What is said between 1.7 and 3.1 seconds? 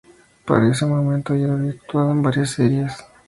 actuado en varias series.